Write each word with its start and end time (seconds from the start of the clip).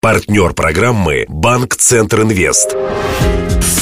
Партнер 0.00 0.52
программы 0.52 1.24
«Банк 1.28 1.74
Центр 1.74 2.22
Инвест». 2.22 2.76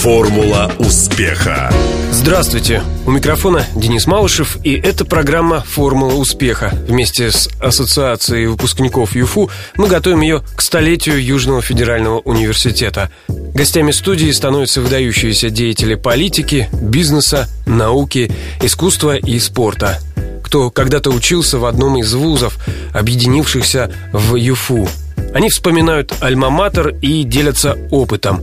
Формула 0.00 0.73
успеха. 0.78 1.70
Здравствуйте. 2.10 2.82
У 3.04 3.10
микрофона 3.10 3.66
Денис 3.74 4.06
Малышев, 4.06 4.56
и 4.64 4.72
это 4.72 5.04
программа 5.04 5.60
«Формула 5.60 6.14
успеха». 6.14 6.72
Вместе 6.88 7.30
с 7.30 7.50
Ассоциацией 7.60 8.46
выпускников 8.46 9.14
ЮФУ 9.14 9.50
мы 9.76 9.88
готовим 9.88 10.22
ее 10.22 10.42
к 10.56 10.62
столетию 10.62 11.22
Южного 11.22 11.60
федерального 11.60 12.21
университета. 12.21 13.10
Гостями 13.28 13.90
студии 13.90 14.30
становятся 14.30 14.80
выдающиеся 14.80 15.51
деятели 15.51 15.96
политики, 15.96 16.71
бизнеса, 16.73 17.46
науки, 17.67 18.33
искусства 18.62 19.17
и 19.19 19.39
спорта. 19.39 19.98
Кто 20.43 20.71
когда-то 20.71 21.11
учился 21.11 21.59
в 21.59 21.67
одном 21.67 21.98
из 21.98 22.14
вузов, 22.14 22.57
объединившихся 22.95 23.93
в 24.14 24.35
ЮФУ– 24.37 24.89
они 25.37 25.50
вспоминают 25.50 26.14
альма-матер 26.23 26.96
и 27.02 27.23
делятся 27.23 27.77
опытом. 27.91 28.41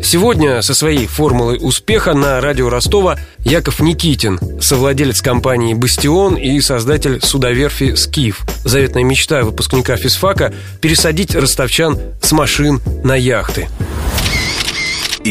Сегодня 0.00 0.62
со 0.62 0.74
своей 0.74 1.08
формулой 1.08 1.58
успеха 1.60 2.14
на 2.14 2.40
радио 2.40 2.70
Ростова 2.70 3.18
Яков 3.40 3.80
Никитин, 3.80 4.38
совладелец 4.60 5.20
компании 5.22 5.74
«Бастион» 5.74 6.36
и 6.36 6.60
создатель 6.60 7.20
судоверфи 7.20 7.96
«Скиф». 7.96 8.46
Заветная 8.62 9.02
мечта 9.02 9.42
выпускника 9.42 9.96
физфака– 9.96 10.54
пересадить 10.80 11.34
ростовчан 11.34 11.98
с 12.22 12.30
машин 12.30 12.80
на 13.02 13.16
яхты– 13.16 13.68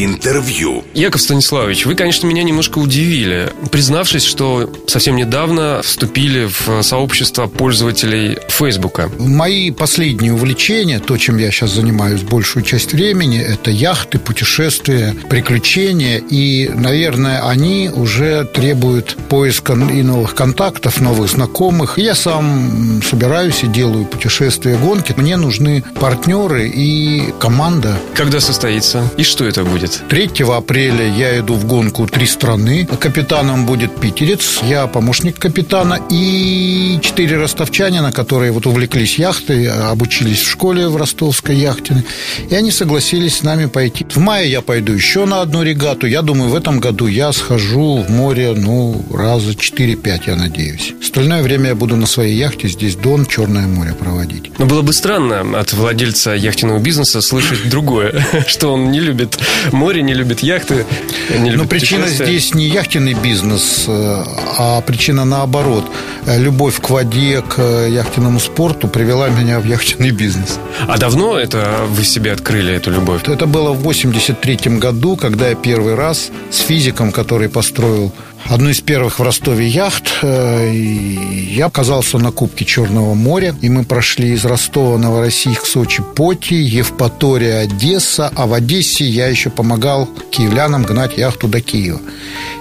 Интервью. 0.03 0.83
Яков 0.93 1.21
Станиславович, 1.21 1.85
вы, 1.85 1.95
конечно, 1.95 2.27
меня 2.27 2.43
немножко 2.43 2.79
удивили, 2.79 3.53
признавшись, 3.71 4.23
что 4.23 4.69
совсем 4.87 5.15
недавно 5.15 5.81
вступили 5.83 6.47
в 6.47 6.83
сообщество 6.83 7.47
пользователей 7.47 8.37
Фейсбука. 8.49 9.09
Мои 9.17 9.71
последние 9.71 10.33
увлечения, 10.33 10.99
то, 10.99 11.17
чем 11.17 11.37
я 11.37 11.49
сейчас 11.49 11.71
занимаюсь 11.71 12.23
большую 12.23 12.63
часть 12.63 12.91
времени, 12.91 13.39
это 13.39 13.71
яхты, 13.71 14.19
путешествия, 14.19 15.15
приключения. 15.29 16.17
И, 16.17 16.69
наверное, 16.73 17.47
они 17.47 17.89
уже 17.93 18.43
требуют 18.43 19.15
поиска 19.29 19.73
и 19.73 20.03
новых 20.03 20.35
контактов, 20.35 20.99
новых 20.99 21.29
знакомых. 21.29 21.97
Я 21.97 22.15
сам 22.15 23.01
собираюсь 23.01 23.63
и 23.63 23.67
делаю 23.67 24.03
путешествия, 24.03 24.75
гонки. 24.75 25.13
Мне 25.15 25.37
нужны 25.37 25.85
партнеры 26.01 26.67
и 26.67 27.33
команда. 27.39 27.97
Когда 28.13 28.41
состоится? 28.41 29.09
И 29.15 29.23
что 29.23 29.45
это 29.45 29.63
будет? 29.63 29.84
Будет? 29.85 30.01
3 30.09 30.45
апреля 30.45 31.07
я 31.07 31.39
иду 31.39 31.55
в 31.55 31.65
гонку 31.65 32.07
«Три 32.07 32.25
страны». 32.25 32.87
Капитаном 32.99 33.65
будет 33.65 33.95
питерец, 33.95 34.59
я 34.63 34.87
помощник 34.87 35.37
капитана 35.37 35.99
и 36.09 36.99
четыре 37.01 37.37
ростовчанина, 37.37 38.11
которые 38.11 38.51
вот 38.51 38.65
увлеклись 38.65 39.19
яхтой, 39.19 39.67
обучились 39.67 40.41
в 40.41 40.49
школе 40.49 40.87
в 40.87 40.97
ростовской 40.97 41.55
яхтиной, 41.55 42.03
и 42.49 42.55
они 42.55 42.71
согласились 42.71 43.37
с 43.37 43.43
нами 43.43 43.67
пойти. 43.67 44.05
В 44.09 44.17
мае 44.17 44.51
я 44.51 44.61
пойду 44.61 44.93
еще 44.93 45.25
на 45.25 45.41
одну 45.41 45.63
регату. 45.63 46.07
Я 46.07 46.21
думаю, 46.21 46.49
в 46.49 46.55
этом 46.55 46.79
году 46.79 47.07
я 47.07 47.31
схожу 47.31 48.03
в 48.07 48.09
море, 48.09 48.53
ну, 48.55 49.03
раза 49.13 49.51
4-5, 49.51 50.21
я 50.27 50.35
надеюсь. 50.35 50.93
Остальное 51.01 51.43
время 51.43 51.69
я 51.69 51.75
буду 51.75 51.95
на 51.95 52.07
своей 52.07 52.35
яхте 52.35 52.67
здесь 52.67 52.95
Дон, 52.95 53.25
Черное 53.25 53.67
море 53.67 53.93
проводить. 53.93 54.51
Но 54.59 54.65
было 54.65 54.81
бы 54.81 54.93
странно 54.93 55.59
от 55.59 55.73
владельца 55.73 56.33
яхтенного 56.33 56.79
бизнеса 56.79 57.21
слышать 57.21 57.69
другое, 57.69 58.25
что 58.47 58.73
он 58.73 58.91
не 58.91 58.99
любит 58.99 59.37
море, 59.75 60.01
не 60.01 60.13
любит 60.13 60.41
яхты, 60.41 60.85
не 61.29 61.51
любит 61.51 61.57
Но 61.57 61.67
причина 61.67 62.07
здесь 62.07 62.53
не 62.53 62.67
яхтенный 62.67 63.13
бизнес, 63.13 63.85
э, 63.87 64.23
а 64.57 64.81
причина 64.81 65.25
наоборот. 65.25 65.85
Любовь 66.25 66.81
к 66.81 66.89
воде, 66.89 67.43
к 67.47 67.61
яхтенному 67.61 68.39
спорту 68.39 68.87
привела 68.87 69.29
меня 69.29 69.59
в 69.59 69.65
яхтенный 69.65 70.11
бизнес. 70.11 70.59
А 70.87 70.97
давно 70.97 71.37
это 71.37 71.81
вы 71.87 72.03
себе 72.03 72.31
открыли, 72.31 72.73
эту 72.73 72.91
любовь? 72.91 73.21
Это 73.27 73.45
было 73.45 73.71
в 73.73 73.81
83 73.81 74.77
году, 74.79 75.15
когда 75.15 75.49
я 75.49 75.55
первый 75.55 75.95
раз 75.95 76.31
с 76.49 76.59
физиком, 76.59 77.11
который 77.11 77.49
построил 77.49 78.11
одну 78.49 78.69
из 78.69 78.81
первых 78.81 79.19
в 79.19 79.23
Ростове 79.23 79.67
яхт. 79.67 80.19
Э, 80.21 80.71
я 80.73 81.65
оказался 81.65 82.17
на 82.17 82.31
Кубке 82.31 82.65
Черного 82.65 83.13
моря, 83.13 83.55
и 83.61 83.69
мы 83.69 83.83
прошли 83.83 84.33
из 84.33 84.45
Ростова, 84.45 84.97
Новороссийск, 84.97 85.65
Сочи, 85.65 86.03
Поти, 86.15 86.55
Евпатория, 86.55 87.61
Одесса, 87.61 88.31
а 88.35 88.45
в 88.45 88.53
Одессе 88.53 89.05
я 89.05 89.27
еще 89.27 89.49
помогал 89.49 90.07
киевлянам 90.31 90.83
гнать 90.83 91.17
яхту 91.17 91.47
до 91.47 91.61
Киева. 91.61 91.99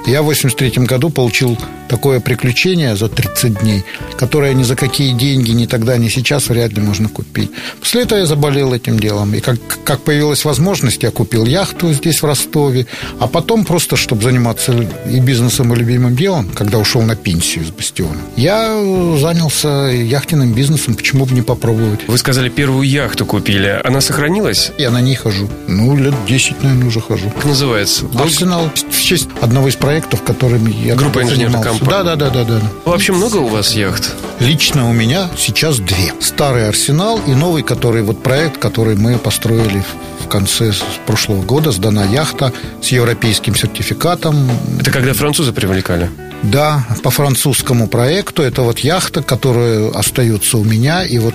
Я 0.07 0.23
в 0.23 0.27
83 0.27 0.85
году 0.85 1.11
получил 1.11 1.59
такое 1.89 2.21
приключение 2.21 2.97
за 2.97 3.09
30 3.09 3.61
дней, 3.61 3.85
которое 4.19 4.55
ни 4.55 4.63
за 4.63 4.77
какие 4.77 5.13
деньги 5.13 5.53
ни 5.53 5.67
тогда, 5.67 5.97
ни 5.97 6.09
сейчас 6.09 6.49
вряд 6.49 6.73
ли 6.73 6.81
можно 6.81 7.09
купить. 7.09 7.51
После 7.81 8.03
этого 8.03 8.19
я 8.19 8.27
заболел 8.27 8.75
этим 8.75 8.99
делом. 8.99 9.35
И 9.35 9.41
как, 9.41 9.59
как 9.85 10.01
появилась 10.01 10.45
возможность, 10.45 11.03
я 11.03 11.11
купил 11.11 11.45
яхту 11.45 11.93
здесь, 11.93 12.23
в 12.23 12.27
Ростове. 12.27 12.87
А 13.21 13.27
потом 13.27 13.65
просто, 13.65 13.97
чтобы 13.97 14.23
заниматься 14.23 14.73
и 15.11 15.21
бизнесом, 15.21 15.73
и 15.75 15.79
любимым 15.79 16.17
делом, 16.17 16.49
когда 16.49 16.79
ушел 16.79 17.03
на 17.03 17.17
пенсию 17.17 17.65
из 17.65 17.71
Бастиона, 17.71 18.21
я 18.37 18.75
занялся 19.19 19.69
яхтенным 19.69 20.53
бизнесом. 20.53 20.95
Почему 20.95 21.27
бы 21.27 21.35
не 21.35 21.43
попробовать? 21.43 22.01
Вы 22.07 22.19
сказали, 22.19 22.49
первую 22.49 22.89
яхту 22.89 23.27
купили. 23.27 23.81
Она 23.85 24.01
сохранилась? 24.01 24.73
Я 24.79 24.91
на 24.91 25.01
ней 25.01 25.15
хожу. 25.15 25.49
Ну, 25.69 25.97
лет 25.97 26.15
10, 26.27 26.63
наверное, 26.63 26.89
уже 26.89 27.01
хожу. 27.01 27.31
Как 27.31 27.45
называется? 27.45 28.07
Арсенал. 28.19 28.71
В 28.91 29.01
честь 29.01 29.29
одного 29.41 29.69
из 29.69 29.77
проектов, 29.77 30.23
которыми 30.23 30.71
я 30.85 30.95
Группа 30.95 31.23
инженерных 31.23 31.63
компаний. 31.63 31.91
Да, 31.91 32.03
да, 32.03 32.17
да, 32.17 32.31
да, 32.31 32.45
да. 32.45 32.61
Вообще 32.85 33.13
много 33.13 33.37
у 33.37 33.49
вас 33.49 33.75
яхт? 33.75 34.15
Лично 34.41 34.89
у 34.89 34.93
меня 34.93 35.29
сейчас 35.37 35.79
две. 35.79 36.13
Старый 36.21 36.69
Арсенал 36.69 37.21
и 37.27 37.35
новый, 37.35 37.63
который 37.63 38.03
вот 38.03 38.23
проект, 38.23 38.59
который 38.59 38.97
мы 38.97 39.19
построили 39.19 39.85
в 40.25 40.29
конце 40.29 40.73
прошлого 41.07 41.43
года. 41.43 41.71
Сдана 41.71 42.05
яхта 42.05 42.53
с 42.83 42.89
европейским 42.89 43.55
сертификатом. 43.55 44.51
Это 44.81 44.91
когда 44.91 45.13
французы 45.13 45.53
привлекали? 45.53 46.11
Да, 46.43 46.85
по 47.03 47.11
французскому 47.11 47.89
проекту. 47.89 48.43
Это 48.43 48.63
вот 48.63 48.81
яхта, 48.81 49.23
которая 49.23 49.91
остается 49.91 50.59
у 50.59 50.65
меня. 50.65 51.05
И 51.05 51.19
вот 51.19 51.35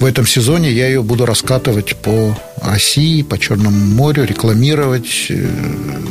в 0.00 0.04
этом 0.06 0.26
сезоне 0.26 0.72
я 0.72 0.86
ее 0.86 1.02
буду 1.02 1.26
раскатывать 1.26 1.94
по 1.96 2.34
России, 2.62 3.20
по 3.22 3.38
Черному 3.38 3.94
морю, 3.94 4.24
рекламировать, 4.24 5.26
э, 5.28 5.46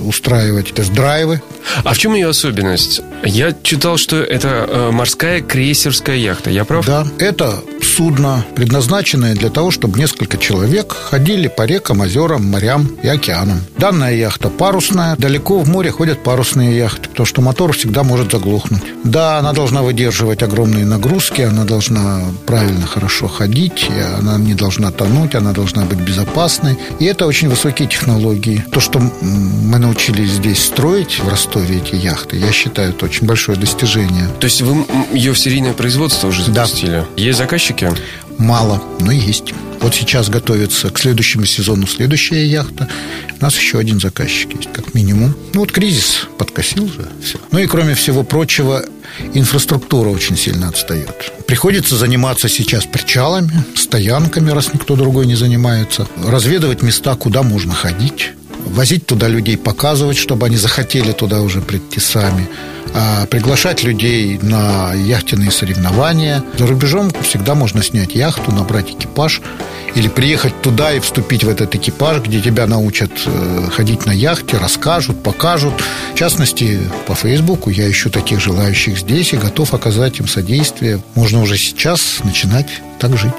устраивать 0.05 0.73
тест-драйвы. 0.73 1.41
А 1.83 1.93
в 1.93 1.97
чем 1.97 2.13
ее 2.13 2.29
особенность? 2.29 3.01
Я 3.23 3.55
читал, 3.63 3.97
что 3.97 4.17
это 4.17 4.67
э, 4.69 4.91
морская 4.91 5.41
крейсерская 5.41 6.17
яхта. 6.17 6.51
Я 6.51 6.65
прав? 6.65 6.85
Да, 6.85 7.07
это 7.17 7.63
судно, 7.99 8.45
предназначенное 8.55 9.35
для 9.35 9.49
того, 9.49 9.71
чтобы 9.71 9.99
несколько 9.99 10.37
человек 10.37 10.93
ходили 10.93 11.49
по 11.49 11.63
рекам, 11.63 11.99
озерам, 11.99 12.49
морям 12.49 12.87
и 13.03 13.09
океанам. 13.09 13.59
Данная 13.77 14.15
яхта 14.15 14.47
парусная. 14.47 15.17
Далеко 15.17 15.59
в 15.59 15.67
море 15.67 15.91
ходят 15.91 16.23
парусные 16.23 16.77
яхты, 16.77 17.09
потому 17.09 17.25
что 17.25 17.41
мотор 17.41 17.73
всегда 17.73 18.03
может 18.03 18.31
заглохнуть. 18.31 18.83
Да, 19.03 19.39
она 19.39 19.51
должна 19.51 19.81
выдерживать 19.81 20.43
огромные 20.43 20.85
нагрузки, 20.85 21.41
она 21.41 21.65
должна 21.65 22.21
правильно, 22.45 22.87
хорошо 22.87 23.27
ходить, 23.27 23.89
она 24.17 24.37
не 24.37 24.53
должна 24.53 24.91
тонуть, 24.91 25.35
она 25.35 25.51
должна 25.51 25.83
быть 25.83 25.99
безопасной. 25.99 26.77
И 26.99 27.05
это 27.05 27.25
очень 27.25 27.49
высокие 27.49 27.89
технологии. 27.89 28.63
То, 28.71 28.79
что 28.79 28.99
мы 28.99 29.77
научились 29.77 30.31
здесь 30.31 30.63
строить 30.63 31.19
в 31.19 31.27
Ростове 31.27 31.79
эти 31.79 31.95
яхты, 31.95 32.37
я 32.37 32.53
считаю, 32.53 32.91
это 32.91 33.03
очень 33.03 33.27
большое 33.27 33.57
достижение. 33.57 34.29
То 34.39 34.45
есть 34.45 34.61
вы 34.61 34.85
ее 35.11 35.33
в 35.33 35.37
серийное 35.37 35.73
производство 35.73 36.29
уже 36.29 36.43
запустили? 36.43 36.91
Да. 36.91 37.05
Есть 37.17 37.39
заказчики? 37.39 37.88
Мало, 38.37 38.81
но 38.99 39.11
есть. 39.11 39.53
Вот 39.81 39.95
сейчас 39.95 40.29
готовится 40.29 40.89
к 40.89 40.99
следующему 40.99 41.45
сезону 41.45 41.87
следующая 41.87 42.45
яхта. 42.45 42.87
У 43.39 43.43
нас 43.43 43.57
еще 43.57 43.79
один 43.79 43.99
заказчик 43.99 44.53
есть, 44.55 44.71
как 44.73 44.93
минимум. 44.93 45.35
Ну, 45.53 45.61
вот 45.61 45.71
кризис 45.71 46.27
подкосил 46.37 46.87
же 46.87 47.07
все. 47.23 47.37
Ну 47.51 47.59
и 47.59 47.67
кроме 47.67 47.95
всего 47.95 48.23
прочего, 48.23 48.83
инфраструктура 49.33 50.09
очень 50.09 50.37
сильно 50.37 50.67
отстает. 50.69 51.31
Приходится 51.47 51.95
заниматься 51.95 52.49
сейчас 52.49 52.85
причалами, 52.85 53.63
стоянками, 53.75 54.51
раз 54.51 54.73
никто 54.73 54.95
другой 54.95 55.25
не 55.25 55.35
занимается, 55.35 56.07
разведывать 56.25 56.81
места, 56.81 57.15
куда 57.15 57.43
можно 57.43 57.73
ходить, 57.73 58.31
возить 58.69 59.05
туда 59.05 59.27
людей, 59.27 59.57
показывать, 59.57 60.17
чтобы 60.17 60.45
они 60.45 60.57
захотели 60.57 61.11
туда 61.11 61.41
уже 61.41 61.61
прийти 61.61 61.99
сами, 61.99 62.47
а 62.93 63.25
приглашать 63.27 63.83
людей 63.83 64.39
на 64.41 64.93
яхтенные 64.93 65.51
соревнования. 65.51 66.43
За 66.57 66.67
рубежом 66.67 67.11
всегда 67.21 67.55
можно 67.55 67.83
снять 67.83 68.15
яхту, 68.15 68.51
набрать 68.51 68.91
экипаж 68.91 69.41
или 69.95 70.07
приехать 70.07 70.61
туда 70.61 70.93
и 70.93 70.99
вступить 70.99 71.43
в 71.43 71.49
этот 71.49 71.75
экипаж, 71.75 72.21
где 72.21 72.41
тебя 72.41 72.67
научат 72.67 73.11
э, 73.25 73.69
ходить 73.71 74.05
на 74.05 74.11
яхте, 74.11 74.57
расскажут, 74.57 75.21
покажут. 75.23 75.73
В 76.13 76.17
частности, 76.17 76.79
по 77.07 77.15
Фейсбуку 77.15 77.69
я 77.69 77.89
ищу 77.89 78.09
таких 78.09 78.39
желающих 78.39 78.99
здесь 78.99 79.33
и 79.33 79.37
готов 79.37 79.73
оказать 79.73 80.19
им 80.19 80.27
содействие. 80.27 81.01
Можно 81.15 81.41
уже 81.41 81.57
сейчас 81.57 82.19
начинать 82.23 82.69
так 82.99 83.17
жить. 83.17 83.33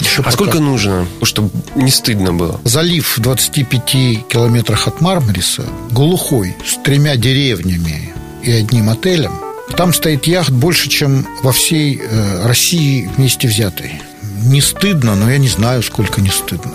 Еще 0.00 0.20
а 0.20 0.24
пока. 0.24 0.30
сколько 0.32 0.58
нужно, 0.58 1.06
чтобы 1.22 1.50
не 1.74 1.90
стыдно 1.90 2.32
было? 2.32 2.60
Залив 2.64 3.16
в 3.16 3.20
25 3.20 3.84
километрах 4.28 4.88
от 4.88 5.00
Мармариса, 5.00 5.64
глухой, 5.90 6.56
с 6.66 6.82
тремя 6.82 7.16
деревнями 7.16 8.12
и 8.42 8.50
одним 8.50 8.90
отелем. 8.90 9.32
Там 9.76 9.94
стоит 9.94 10.26
яхт 10.26 10.50
больше, 10.50 10.88
чем 10.88 11.26
во 11.42 11.52
всей 11.52 12.00
э, 12.02 12.46
России 12.46 13.08
вместе 13.16 13.48
взятой. 13.48 14.02
Не 14.44 14.60
стыдно, 14.60 15.14
но 15.14 15.30
я 15.30 15.38
не 15.38 15.48
знаю, 15.48 15.82
сколько 15.82 16.20
не 16.20 16.30
стыдно. 16.30 16.74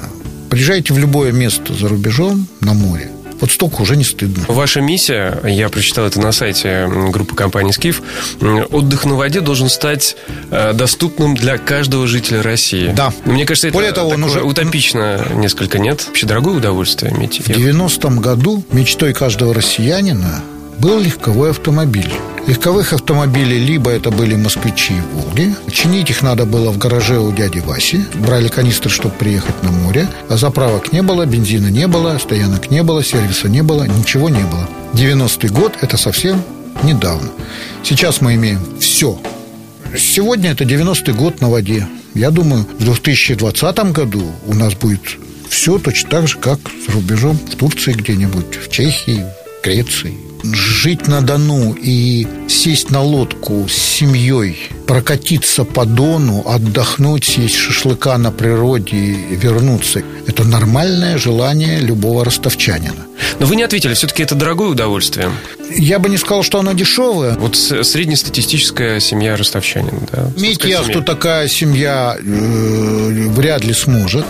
Приезжайте 0.49 0.93
в 0.93 0.97
любое 0.97 1.31
место 1.31 1.73
за 1.73 1.89
рубежом 1.89 2.47
на 2.61 2.73
море. 2.73 3.11
Вот 3.39 3.51
столько 3.51 3.81
уже 3.81 3.95
не 3.95 4.03
стыдно. 4.03 4.45
Ваша 4.47 4.81
миссия, 4.81 5.39
я 5.45 5.69
прочитал 5.69 6.05
это 6.05 6.19
на 6.19 6.31
сайте 6.31 6.87
группы 7.09 7.35
компании 7.35 7.71
«Скиф», 7.71 8.01
отдых 8.71 9.05
на 9.05 9.15
воде 9.15 9.41
должен 9.41 9.69
стать 9.69 10.15
э, 10.51 10.73
доступным 10.73 11.35
для 11.35 11.57
каждого 11.57 12.07
жителя 12.07 12.41
России. 12.41 12.91
Да. 12.95 13.13
Мне 13.25 13.45
кажется, 13.45 13.67
это 13.67 13.75
Более 13.75 13.91
того, 13.91 14.09
он 14.09 14.23
уже... 14.23 14.41
утопично 14.41 15.27
несколько, 15.35 15.79
нет? 15.79 16.05
Вообще 16.07 16.25
дорогое 16.25 16.55
удовольствие 16.55 17.13
иметь. 17.13 17.39
В 17.39 17.49
90-м 17.49 18.19
году 18.19 18.63
мечтой 18.71 19.13
каждого 19.13 19.53
россиянина 19.53 20.41
был 20.79 20.99
легковой 20.99 21.51
автомобиль. 21.51 22.11
Легковых 22.47 22.93
автомобилей 22.93 23.59
либо 23.59 23.91
это 23.91 24.09
были 24.09 24.35
москвичи 24.35 24.93
и 24.93 25.01
Волги. 25.13 25.53
Чинить 25.69 26.09
их 26.09 26.21
надо 26.21 26.45
было 26.45 26.71
в 26.71 26.77
гараже 26.77 27.19
у 27.19 27.33
дяди 27.33 27.59
Васи. 27.59 28.05
Брали 28.15 28.47
канистры, 28.47 28.89
чтобы 28.89 29.15
приехать 29.15 29.61
на 29.63 29.71
море. 29.71 30.07
А 30.29 30.37
заправок 30.37 30.93
не 30.93 31.01
было, 31.01 31.25
бензина 31.25 31.67
не 31.67 31.87
было, 31.87 32.17
стоянок 32.17 32.71
не 32.71 32.83
было, 32.83 33.03
сервиса 33.03 33.49
не 33.49 33.63
было, 33.63 33.83
ничего 33.83 34.29
не 34.29 34.43
было. 34.43 34.65
90-й 34.93 35.49
год– 35.49 35.73
это 35.81 35.97
совсем 35.97 36.41
недавно. 36.83 37.29
Сейчас 37.83 38.21
мы 38.21 38.35
имеем 38.35 38.61
все. 38.79 39.19
Сегодня 39.97 40.51
это 40.51 40.63
90-й 40.63 41.13
год 41.13 41.41
на 41.41 41.49
воде. 41.49 41.85
Я 42.13 42.31
думаю, 42.31 42.65
в 42.79 42.83
2020 42.85 43.91
году 43.91 44.23
у 44.45 44.53
нас 44.53 44.73
будет 44.73 45.17
все 45.49 45.79
точно 45.79 46.09
так 46.09 46.27
же, 46.29 46.37
как 46.37 46.59
за 46.85 46.93
рубежом, 46.93 47.37
в 47.37 47.55
Турции 47.55 47.91
где-нибудь, 47.91 48.55
в 48.55 48.71
Чехии, 48.71 49.25
в 49.59 49.65
Греции 49.65 50.26
жить 50.53 51.07
на 51.07 51.21
Дону 51.21 51.73
и 51.73 52.27
сесть 52.47 52.91
на 52.91 53.01
лодку 53.01 53.67
с 53.69 53.73
семьей, 53.73 54.69
прокатиться 54.85 55.63
по 55.63 55.85
Дону, 55.85 56.43
отдохнуть, 56.47 57.25
съесть 57.25 57.55
шашлыка 57.55 58.17
на 58.17 58.31
природе 58.31 58.95
и 58.95 59.35
вернуться– 59.35 60.01
это 60.27 60.43
нормальное 60.43 61.17
желание 61.17 61.79
любого 61.79 62.25
ростовчанина. 62.25 63.07
Но 63.39 63.45
вы 63.45 63.55
не 63.55 63.63
ответили, 63.63 63.93
все-таки 63.93 64.23
это 64.23 64.35
дорогое 64.35 64.69
удовольствие? 64.69 65.31
Я 65.75 65.99
бы 65.99 66.09
не 66.09 66.17
сказал, 66.17 66.43
что 66.43 66.59
оно 66.59 66.73
дешевое. 66.73 67.35
Вот 67.35 67.55
среднестатистическая 67.55 68.99
семья 68.99 69.35
ростовчанина, 69.35 69.99
да? 70.11 70.31
Иметь 70.37 70.63
яхту 70.63 71.01
такая 71.01 71.47
семья 71.47 72.17
э, 72.19 73.27
вряд 73.29 73.63
ли 73.63 73.73
сможет. 73.73 74.25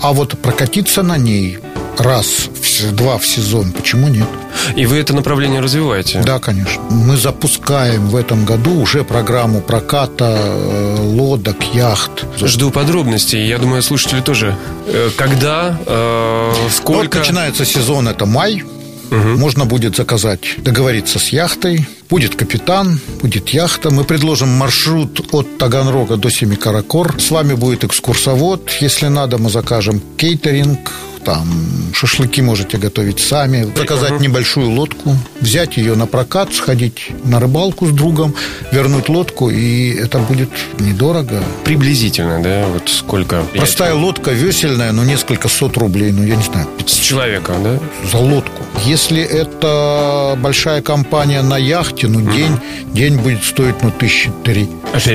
А 0.00 0.12
вот 0.12 0.38
прокатиться 0.38 1.02
на 1.02 1.18
ней 1.18 1.58
раз, 2.00 2.48
два 2.92 3.18
в 3.18 3.26
сезон, 3.26 3.72
почему 3.72 4.08
нет? 4.08 4.28
И 4.76 4.86
вы 4.86 4.98
это 4.98 5.14
направление 5.14 5.60
развиваете? 5.60 6.22
Да, 6.24 6.38
конечно. 6.38 6.82
Мы 6.90 7.16
запускаем 7.16 8.08
в 8.08 8.16
этом 8.16 8.44
году 8.44 8.80
уже 8.80 9.04
программу 9.04 9.60
проката 9.60 10.36
э, 10.38 10.96
лодок, 11.00 11.56
яхт. 11.74 12.24
Жду 12.38 12.70
подробностей. 12.70 13.46
Я 13.46 13.58
думаю, 13.58 13.82
слушатели 13.82 14.20
тоже. 14.20 14.56
Э, 14.86 15.10
когда, 15.16 15.78
э, 15.86 16.52
сколько? 16.70 17.16
Вот 17.18 17.26
начинается 17.26 17.64
сезон, 17.64 18.08
это 18.08 18.26
май. 18.26 18.62
Угу. 19.10 19.38
Можно 19.38 19.64
будет 19.64 19.96
заказать, 19.96 20.40
договориться 20.58 21.18
с 21.18 21.30
яхтой. 21.30 21.86
Будет 22.08 22.34
капитан, 22.34 23.00
будет 23.22 23.48
яхта. 23.50 23.90
Мы 23.90 24.04
предложим 24.04 24.48
маршрут 24.48 25.20
от 25.32 25.58
Таганрога 25.58 26.16
до 26.16 26.30
Семикаракор. 26.30 27.20
С 27.20 27.30
вами 27.30 27.54
будет 27.54 27.84
экскурсовод. 27.84 28.70
Если 28.80 29.08
надо, 29.08 29.38
мы 29.38 29.50
закажем 29.50 30.00
кейтеринг, 30.16 30.90
там 31.24 31.46
шашлыки 31.94 32.42
можете 32.42 32.78
готовить 32.78 33.20
сами, 33.20 33.64
заказать 33.76 34.12
uh 34.12 34.20
небольшую 34.20 34.70
лодку, 34.70 35.16
взять 35.40 35.76
ее 35.76 35.94
на 35.94 36.06
прокат, 36.06 36.54
сходить 36.54 37.10
на 37.24 37.40
рыбалку 37.40 37.86
с 37.86 37.90
другом, 37.90 38.34
вернуть 38.72 39.08
лодку, 39.08 39.50
и 39.50 39.90
это 39.94 40.18
будет 40.18 40.50
недорого. 40.78 41.42
Приблизительно, 41.64 42.42
да? 42.42 42.66
Вот 42.66 42.88
сколько? 42.88 43.44
Простая 43.54 43.94
лодка 43.94 44.32
весельная, 44.32 44.92
ну, 44.92 45.04
несколько 45.04 45.48
сот 45.48 45.76
рублей, 45.76 46.12
ну, 46.12 46.24
я 46.24 46.36
не 46.36 46.42
знаю. 46.42 46.68
С 46.86 46.96
человека, 46.96 47.54
да? 47.62 47.78
За 48.10 48.18
лодку. 48.18 48.62
Если 48.84 49.22
это 49.22 50.38
большая 50.38 50.80
компания 50.80 51.42
на 51.42 51.58
яхте, 51.58 52.08
ну, 52.08 52.20
uh 52.20 52.34
день, 52.34 52.58
день 52.94 53.18
будет 53.18 53.44
стоить, 53.44 53.82
ну, 53.82 53.90
тысячи 53.90 54.30
три. 54.44 54.68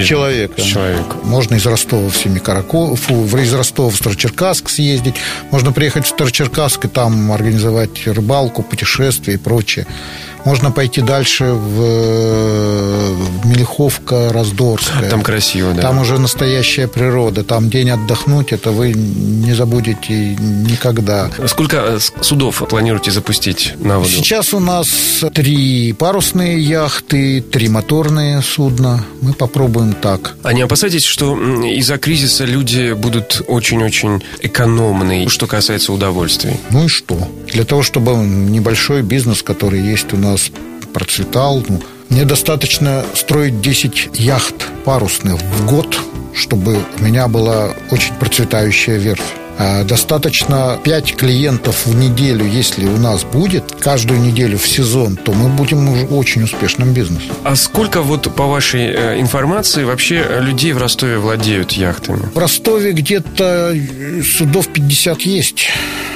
Человека. 0.05 0.61
С 0.61 0.63
человека. 0.63 1.17
Можно 1.23 1.55
из 1.55 1.65
Ростова 1.65 2.09
в 2.09 2.15
Семикараков, 2.15 3.09
из 3.09 3.53
Ростова 3.53 3.89
в 3.89 3.95
Старочеркасск 3.95 4.69
съездить, 4.69 5.15
можно 5.51 5.71
приехать 5.71 5.95
приехать 5.95 6.05
в 6.05 6.09
Старочеркасск 6.09 6.85
и 6.85 6.87
там 6.87 7.31
организовать 7.31 8.07
рыбалку, 8.07 8.63
путешествия 8.63 9.35
и 9.35 9.37
прочее. 9.37 9.85
Можно 10.45 10.71
пойти 10.71 11.01
дальше 11.01 11.45
в 11.45 13.45
Мелиховка, 13.45 14.31
Раздорская. 14.31 15.09
Там 15.09 15.23
красиво, 15.23 15.73
да. 15.73 15.81
Там 15.81 15.99
уже 15.99 16.19
настоящая 16.19 16.87
природа. 16.87 17.43
Там 17.43 17.69
день 17.69 17.89
отдохнуть, 17.89 18.51
это 18.51 18.71
вы 18.71 18.93
не 18.93 19.53
забудете 19.53 20.13
никогда. 20.13 21.29
Сколько 21.47 21.77
э, 21.77 21.99
судов 22.21 22.63
планируете 22.69 23.11
запустить 23.11 23.73
на 23.79 23.97
воду? 23.97 24.09
Сейчас 24.09 24.53
у 24.53 24.59
нас 24.59 25.23
три 25.33 25.93
парусные 25.93 26.61
яхты, 26.61 27.41
три 27.41 27.67
моторные 27.67 28.41
судна. 28.41 29.03
Мы 29.21 29.33
попробуем 29.33 29.93
так. 29.93 30.35
А 30.43 30.53
не 30.53 30.61
опасайтесь, 30.61 31.05
что 31.05 31.35
из-за 31.63 31.97
кризиса 31.97 32.45
люди 32.45 32.93
будут 32.93 33.41
очень-очень 33.47 34.23
экономны, 34.41 35.27
что 35.27 35.47
касается 35.47 35.91
удовольствий? 35.91 36.59
Ну 36.69 36.85
и 36.85 36.87
что? 36.87 37.27
Для 37.47 37.63
того, 37.63 37.81
чтобы 37.81 38.11
небольшой 38.15 39.01
бизнес, 39.01 39.41
который 39.41 39.81
есть 39.81 40.13
у 40.13 40.17
нас 40.17 40.34
нас 40.35 40.51
процветал. 40.93 41.63
Ну, 41.67 41.81
мне 42.09 42.25
достаточно 42.25 43.03
строить 43.15 43.61
10 43.61 44.09
яхт 44.13 44.55
парусных 44.83 45.41
в 45.41 45.65
год, 45.65 45.97
чтобы 46.33 46.77
у 46.99 47.03
меня 47.03 47.27
была 47.27 47.73
очень 47.91 48.13
процветающая 48.15 48.97
верфь. 48.97 49.33
А 49.57 49.83
достаточно 49.83 50.79
5 50.83 51.15
клиентов 51.15 51.85
в 51.85 51.95
неделю, 51.95 52.45
если 52.45 52.85
у 52.85 52.97
нас 52.97 53.23
будет, 53.23 53.75
каждую 53.79 54.19
неделю 54.19 54.57
в 54.57 54.67
сезон, 54.67 55.15
то 55.15 55.33
мы 55.33 55.49
будем 55.49 55.87
уже 55.89 56.05
очень 56.05 56.43
успешным 56.43 56.93
бизнесом. 56.93 57.35
А 57.43 57.55
сколько 57.55 58.01
вот 58.01 58.33
по 58.35 58.45
вашей 58.45 58.87
э, 58.87 59.19
информации 59.19 59.83
вообще 59.83 60.25
людей 60.41 60.73
в 60.73 60.77
Ростове 60.77 61.17
владеют 61.17 61.71
яхтами? 61.73 62.29
В 62.33 62.37
Ростове 62.37 62.91
где-то 62.91 63.75
судов 64.37 64.67
50 64.67 65.21
есть. 65.21 65.67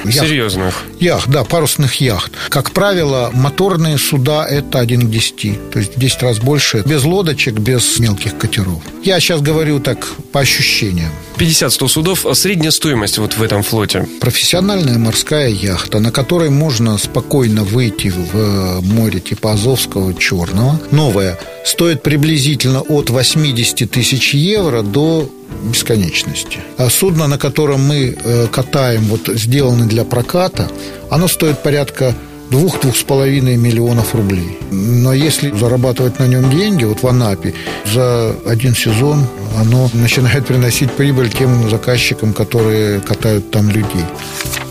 Яхт. 0.04 0.28
Серьезных? 0.28 0.84
Яхт, 0.98 1.28
да, 1.28 1.44
парусных 1.44 1.96
яхт. 1.96 2.32
Как 2.48 2.70
правило, 2.70 3.30
моторные 3.34 3.98
суда– 3.98 4.46
это 4.50 4.78
1 4.78 5.08
к 5.08 5.10
10. 5.10 5.70
То 5.70 5.78
есть 5.78 5.96
в 5.96 6.00
10 6.00 6.22
раз 6.22 6.38
больше. 6.38 6.82
Без 6.86 7.04
лодочек, 7.04 7.54
без 7.54 7.98
мелких 7.98 8.36
катеров. 8.38 8.82
Я 9.04 9.20
сейчас 9.20 9.40
говорю 9.42 9.80
так 9.80 10.06
по 10.32 10.40
ощущениям. 10.40 11.10
50-100 11.36 11.88
судов. 11.88 12.26
Средняя 12.34 12.70
стоимость 12.70 13.18
вот 13.18 13.29
в 13.36 13.42
этом 13.42 13.62
флоте? 13.62 14.06
Профессиональная 14.20 14.98
морская 14.98 15.48
яхта, 15.48 16.00
на 16.00 16.10
которой 16.10 16.50
можно 16.50 16.98
спокойно 16.98 17.64
выйти 17.64 18.08
в 18.08 18.80
море 18.82 19.20
типа 19.20 19.52
Азовского, 19.52 20.14
Черного. 20.14 20.80
Новая. 20.90 21.38
Стоит 21.64 22.02
приблизительно 22.02 22.80
от 22.80 23.10
80 23.10 23.90
тысяч 23.90 24.34
евро 24.34 24.82
до 24.82 25.28
бесконечности. 25.64 26.58
А 26.78 26.88
судно, 26.90 27.26
на 27.26 27.38
котором 27.38 27.86
мы 27.86 28.16
э, 28.16 28.46
катаем, 28.50 29.04
вот 29.04 29.28
сделано 29.28 29.86
для 29.86 30.04
проката, 30.04 30.68
оно 31.10 31.28
стоит 31.28 31.62
порядка 31.62 32.14
двух-двух 32.50 32.96
с 32.96 33.02
половиной 33.02 33.56
миллионов 33.56 34.14
рублей. 34.14 34.58
Но 34.70 35.12
если 35.12 35.50
зарабатывать 35.50 36.18
на 36.18 36.26
нем 36.26 36.50
деньги, 36.50 36.84
вот 36.84 37.02
в 37.02 37.06
Анапе, 37.06 37.54
за 37.86 38.34
один 38.46 38.74
сезон 38.74 39.24
оно 39.58 39.90
начинает 39.94 40.46
приносить 40.46 40.90
прибыль 40.92 41.30
тем 41.30 41.68
заказчикам, 41.70 42.32
которые 42.32 43.00
катают 43.00 43.50
там 43.50 43.68
людей. 43.68 44.04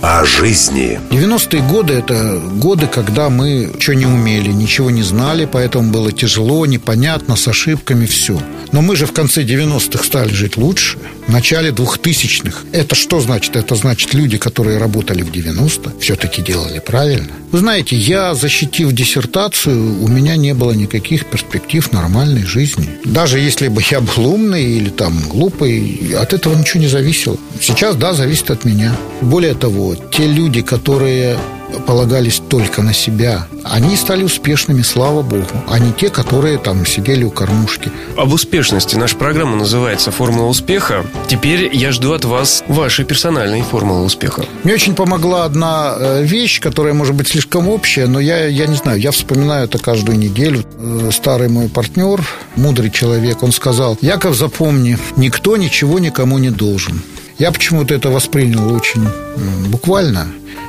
О 0.02 0.24
жизни. 0.24 0.98
90-е 1.10 1.62
годы– 1.62 1.94
это 1.96 2.40
годы, 2.54 2.88
когда 2.88 3.30
мы 3.30 3.74
что 3.80 3.94
не 3.96 4.06
умели, 4.06 4.50
ничего 4.50 4.90
не 4.90 5.04
знали, 5.04 5.44
поэтому 5.52 5.92
было 5.92 6.14
тяжело, 6.14 6.66
непонятно, 6.66 7.36
с 7.36 7.50
ошибками, 7.50 8.06
все. 8.06 8.40
Но 8.72 8.82
мы 8.82 8.96
же 8.96 9.06
в 9.06 9.12
конце 9.12 9.44
90-х 9.44 10.04
стали 10.06 10.32
жить 10.32 10.56
лучше, 10.56 10.98
в 11.28 11.32
начале 11.32 11.72
2000-х. 11.72 12.66
Это 12.72 12.96
что 12.96 13.20
значит? 13.20 13.56
Это 13.56 13.76
значит, 13.76 14.14
люди, 14.14 14.38
которые 14.38 14.78
работали 14.78 15.22
в 15.22 15.32
90 15.32 15.94
все-таки 16.00 16.42
делали 16.42 16.80
правильно. 16.80 17.30
Вы 17.52 17.60
знаете, 17.60 17.96
я, 17.96 18.36
защитив 18.36 18.92
диссертацию, 18.92 20.04
у 20.04 20.08
меня 20.08 20.36
не 20.36 20.54
было 20.54 20.72
никаких 20.72 21.26
перспектив 21.26 21.92
нормальной 21.92 22.44
жизни. 22.44 22.90
Даже 23.06 23.40
если 23.40 23.68
бы 23.68 23.82
я 23.90 24.02
был 24.02 24.28
умный 24.28 24.64
или 24.64 24.90
там 24.90 25.20
глупый, 25.28 26.16
от 26.20 26.34
этого 26.34 26.56
ничего 26.56 26.82
не 26.82 26.88
зависело. 26.88 27.38
Сейчас, 27.60 27.96
да, 27.96 28.14
зависит 28.14 28.52
от 28.52 28.66
меня. 28.66 28.96
Более 29.22 29.56
того, 29.56 29.89
те 29.96 30.28
люди, 30.28 30.62
которые 30.62 31.38
полагались 31.86 32.42
только 32.48 32.82
на 32.82 32.94
себя, 32.94 33.48
они 33.64 33.96
стали 33.96 34.24
успешными, 34.24 34.82
слава 34.82 35.22
богу, 35.22 35.46
а 35.68 35.80
не 35.80 35.92
те, 35.92 36.10
которые 36.10 36.58
там 36.58 36.86
сидели 36.86 37.24
у 37.24 37.32
кормушки. 37.32 37.92
Об 38.18 38.34
успешности. 38.34 38.96
Наша 38.96 39.16
программа 39.16 39.56
называется 39.56 40.12
«Формула 40.12 40.48
успеха». 40.48 41.06
Теперь 41.28 41.70
я 41.76 41.92
жду 41.92 42.14
от 42.14 42.26
вас 42.26 42.64
вашей 42.68 43.06
персональной 43.06 43.62
формулы 43.62 44.04
успеха. 44.06 44.46
Мне 44.64 44.74
очень 44.74 44.96
помогла 44.96 45.46
одна 45.46 45.96
э, 45.98 46.24
вещь, 46.24 46.60
которая 46.60 46.94
может 46.94 47.16
быть 47.16 47.28
слишком 47.28 47.68
общая, 47.70 48.08
но 48.08 48.20
я, 48.20 48.48
я 48.48 48.66
не 48.68 48.76
знаю, 48.76 49.00
я 49.00 49.12
вспоминаю 49.12 49.66
это 49.66 49.78
каждую 49.78 50.18
неделю. 50.18 50.64
Э, 50.78 51.10
старый 51.14 51.50
мой 51.50 51.70
партнер, 51.70 52.22
мудрый 52.56 52.90
человек, 52.90 53.44
он 53.44 53.52
сказал, 53.52 53.98
Яков, 54.02 54.36
запомни, 54.36 54.98
никто 55.16 55.58
ничего 55.58 56.00
никому 56.00 56.38
не 56.40 56.50
должен. 56.50 57.02
Я 57.40 57.54
почему-то 57.54 57.96
это 57.96 58.10
воспринял 58.10 58.74
очень 58.74 59.08
буквально. 59.70 60.28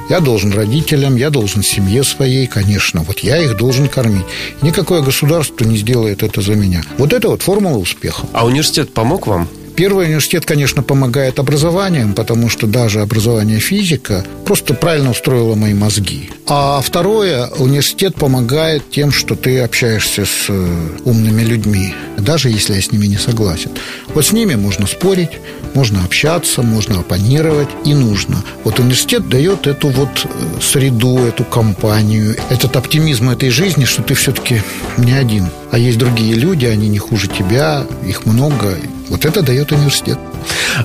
Я 0.09 0.21
должен 0.21 0.53
родителям, 0.53 1.17
я 1.17 1.31
должен 1.31 1.63
семье 1.63 2.03
своей, 2.05 2.47
конечно. 2.47 3.03
Вот 3.03 3.21
я 3.21 3.39
их 3.39 3.57
должен 3.57 3.89
кормить. 3.89 4.25
Никакое 4.63 5.03
государство 5.03 5.65
не 5.65 5.77
сделает 5.77 6.23
это 6.23 6.41
за 6.41 6.55
меня. 6.55 6.83
Вот 6.97 7.13
это 7.13 7.29
вот 7.29 7.43
формула 7.43 7.79
успеха. 7.79 8.27
А 8.33 8.47
университет 8.47 8.95
помог 8.95 9.27
вам? 9.27 9.49
Первый 9.81 10.09
университет, 10.09 10.45
конечно, 10.45 10.83
помогает 10.83 11.39
образованием, 11.39 12.13
потому 12.13 12.51
что 12.51 12.67
даже 12.67 13.01
образование 13.01 13.61
физика 13.61 14.27
просто 14.45 14.75
правильно 14.75 15.11
устроило 15.11 15.55
мои 15.55 15.73
мозги. 15.73 16.29
А 16.47 16.83
второе, 16.83 17.47
университет 17.47 18.15
помогает 18.15 18.91
тем, 18.91 19.11
что 19.11 19.37
ты 19.37 19.59
общаешься 19.61 20.27
с 20.27 20.51
э, 20.51 20.89
умными 21.07 21.41
людьми, 21.41 21.95
даже 22.19 22.51
если 22.51 22.75
я 22.75 22.83
с 22.83 22.93
ними 22.93 23.07
не 23.07 23.17
согласен. 23.17 23.71
Вот 24.13 24.27
с 24.27 24.33
ними 24.33 24.55
можно 24.55 24.87
спорить, 24.87 25.31
можно 25.73 26.05
общаться, 26.05 26.61
можно 26.61 26.99
оппонировать, 26.99 27.71
и 27.87 27.95
нужно. 27.95 28.45
Вот 28.65 28.79
университет 28.81 29.31
дает 29.31 29.67
эту 29.67 29.89
вот 29.89 30.11
э, 30.27 30.61
среду, 30.61 31.21
эту 31.21 31.45
компанию, 31.45 32.37
этот 32.51 32.77
оптимизм 32.77 33.31
этой 33.31 33.49
жизни, 33.49 33.87
что 33.87 34.03
ты 34.03 34.13
все-таки 34.13 34.61
не 34.99 35.13
один, 35.13 35.47
а 35.71 35.79
есть 35.79 35.97
другие 35.97 36.35
люди, 36.35 36.67
они 36.67 36.89
не 36.89 36.99
хуже 36.99 37.29
тебя, 37.29 37.87
их 38.07 38.27
много, 38.27 38.77
вот 39.11 39.25
это 39.25 39.43
дает 39.43 39.73
университет. 39.73 40.19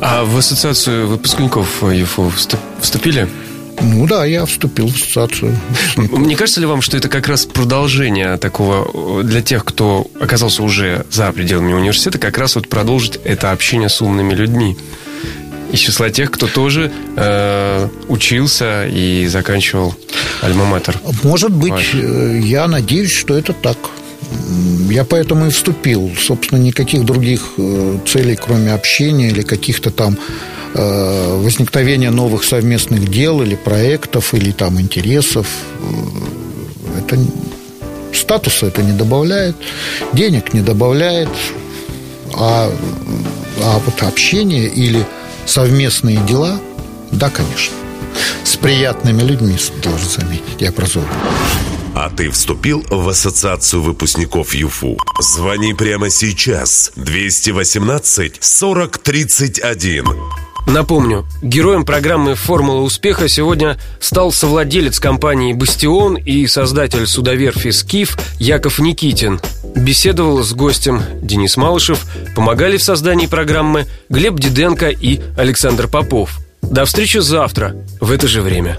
А 0.02 0.26
в 0.26 0.38
ассоциацию 0.38 1.08
выпускников 1.08 1.84
ЮФУ 1.84 2.34
вступили? 2.82 3.30
Ну 3.82 4.08
да, 4.08 4.26
я 4.26 4.46
вступил 4.46 4.88
в 4.88 4.96
ассоциацию. 4.96 5.58
Не 5.98 6.36
кажется 6.36 6.60
ли 6.60 6.66
вам, 6.66 6.82
что 6.82 6.98
это 6.98 7.08
как 7.08 7.28
раз 7.28 7.46
продолжение 7.46 8.38
такого 8.38 9.24
для 9.24 9.42
тех, 9.42 9.64
кто 9.64 10.08
оказался 10.20 10.64
уже 10.64 11.06
за 11.12 11.32
пределами 11.32 11.74
университета, 11.74 12.18
как 12.18 12.38
раз 12.38 12.56
вот 12.56 12.68
продолжить 12.68 13.20
это 13.24 13.52
общение 13.52 13.90
с 13.90 14.02
умными 14.02 14.34
людьми? 14.34 14.78
Из 15.72 15.80
числа 15.80 16.10
тех, 16.10 16.32
кто 16.32 16.48
тоже 16.48 16.92
э, 17.18 17.90
учился 18.08 18.88
и 18.88 19.28
заканчивал 19.28 19.94
альма-матер. 20.42 20.96
Может 21.24 21.52
быть, 21.52 21.72
Ваш. 21.72 21.94
Э, 21.94 22.40
я 22.42 22.68
надеюсь, 22.68 23.12
что 23.12 23.38
это 23.38 23.52
так. 23.54 23.78
Я 24.90 25.04
поэтому 25.04 25.48
и 25.48 25.50
вступил. 25.50 26.12
Собственно, 26.20 26.60
никаких 26.60 27.06
других 27.06 27.54
э, 27.58 27.98
целей, 28.06 28.36
кроме 28.36 28.74
общения 28.74 29.30
или 29.30 29.42
каких-то 29.42 29.92
там 29.92 30.18
э, 30.74 31.42
возникновения 31.42 32.12
новых 32.12 32.44
совместных 32.44 33.10
дел 33.10 33.42
или 33.42 33.56
проектов, 33.56 34.34
или 34.34 34.52
там 34.52 34.80
интересов. 34.80 35.48
Э, 35.80 37.00
это 37.00 37.18
статуса 38.14 38.68
это 38.68 38.82
не 38.82 38.94
добавляет, 38.94 39.56
денег 40.14 40.54
не 40.54 40.62
добавляет, 40.62 41.30
а, 42.34 42.72
а 43.62 43.80
вот 43.86 44.02
общение 44.04 44.68
или 44.68 45.06
совместные 45.46 46.18
дела, 46.28 46.60
да, 47.12 47.30
конечно. 47.30 47.76
С 48.44 48.56
приятными 48.56 49.22
людьми, 49.22 49.56
должен 49.84 50.10
заметить, 50.10 50.60
и 50.62 50.66
образованными. 50.66 51.75
А 51.96 52.10
ты 52.10 52.30
вступил 52.30 52.86
в 52.90 53.08
ассоциацию 53.08 53.82
выпускников 53.82 54.54
ЮФУ? 54.54 54.98
Звони 55.22 55.74
прямо 55.74 56.10
сейчас. 56.10 56.92
218 56.98 58.38
40 58.42 58.98
31. 58.98 60.06
Напомню, 60.68 61.26
героем 61.42 61.86
программы 61.86 62.36
«Формула 62.36 62.82
успеха» 62.82 63.30
сегодня 63.30 63.78
стал 64.02 64.34
совладелец 64.34 65.00
компании 65.00 65.54
«Бастион» 65.54 66.18
и 66.18 66.48
создатель 66.48 67.08
судоверфи 67.08 67.72
«Скиф» 67.72 68.18
Яков 68.40 68.80
Никитин. 68.80 69.40
Беседовал 69.76 70.44
с 70.44 70.52
гостем 70.54 71.02
Денис 71.22 71.56
Малышев, 71.56 72.06
помогали 72.36 72.76
в 72.76 72.84
создании 72.84 73.28
программы 73.28 73.86
Глеб 74.10 74.38
Диденко 74.38 74.90
и 74.90 75.22
Александр 75.38 75.88
Попов. 75.88 76.40
До 76.62 76.84
встречи 76.84 77.20
завтра 77.20 77.76
в 78.02 78.12
это 78.12 78.28
же 78.28 78.42
время. 78.42 78.78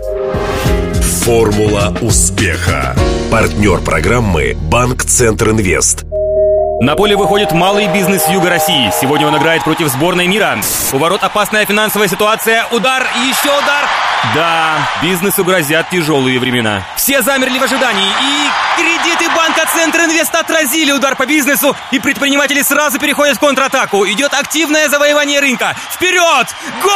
Формула 1.25 1.97
успеха. 2.03 2.95
Партнер 3.33 3.81
программы 3.81 4.55
Банк 4.55 5.05
Центр 5.05 5.51
Инвест. 5.51 6.05
На 6.79 6.95
поле 6.95 7.17
выходит 7.17 7.53
малый 7.53 7.87
бизнес 7.89 8.29
Юга 8.29 8.51
России. 8.51 8.93
Сегодня 9.01 9.27
он 9.27 9.37
играет 9.39 9.65
против 9.65 9.89
сборной 9.89 10.27
мира. 10.27 10.59
У 10.93 10.99
ворот 10.99 11.23
опасная 11.23 11.65
финансовая 11.65 12.07
ситуация. 12.07 12.67
Удар, 12.71 13.07
еще 13.27 13.49
удар. 13.49 13.89
Да, 14.35 14.79
бизнесу 15.01 15.43
грозят 15.43 15.89
тяжелые 15.91 16.39
времена. 16.39 16.85
Все 16.97 17.23
замерли 17.23 17.59
в 17.59 17.63
ожидании. 17.63 18.09
И 18.09 18.51
кредиты 18.77 19.35
банка 19.35 19.67
Центр 19.73 20.01
Инвест 20.01 20.35
отразили 20.35 20.93
удар 20.93 21.17
по 21.17 21.25
бизнесу. 21.25 21.75
И 21.93 21.99
предприниматели 21.99 22.61
сразу 22.61 22.99
переходят 22.99 23.37
в 23.37 23.41
контратаку. 23.41 24.05
Идет 24.07 24.35
активное 24.35 24.89
завоевание 24.91 25.41
рынка. 25.41 25.75
Вперед! 25.91 26.47
Гол! 26.83 26.93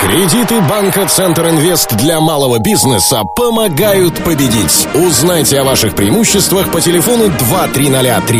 Кредиты 0.00 0.60
банка 0.60 1.06
Центр 1.06 1.48
Инвест 1.48 1.94
для 1.96 2.20
малого 2.20 2.58
бизнеса 2.58 3.22
помогают 3.34 4.22
победить. 4.24 4.86
Узнайте 4.94 5.60
о 5.60 5.64
ваших 5.64 5.94
преимуществах 5.94 6.70
по 6.70 6.80
телефону 6.80 7.30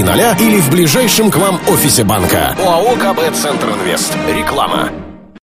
23030 0.06 0.40
или 0.40 0.60
в 0.60 0.70
ближайшем 0.70 1.30
к 1.30 1.36
вам 1.36 1.60
офисе 1.68 2.04
банка. 2.04 2.56
ОАО 2.58 2.94
КБ 2.96 3.34
Центр 3.34 3.68
Инвест. 3.70 4.16
Реклама. 4.28 5.05